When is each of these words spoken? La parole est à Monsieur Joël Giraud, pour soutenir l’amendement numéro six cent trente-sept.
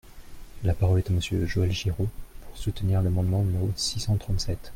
La 0.63 0.73
parole 0.73 0.97
est 0.97 1.11
à 1.11 1.13
Monsieur 1.13 1.45
Joël 1.45 1.71
Giraud, 1.71 2.07
pour 2.47 2.57
soutenir 2.57 3.03
l’amendement 3.03 3.43
numéro 3.43 3.69
six 3.75 3.99
cent 3.99 4.17
trente-sept. 4.17 4.69